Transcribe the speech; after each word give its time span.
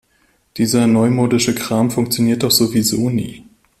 Dieser 0.57 0.87
neumodische 0.87 1.53
Kram 1.53 1.91
funktioniert 1.91 2.41
doch 2.41 2.49
sowieso 2.49 3.11
nie. 3.11 3.45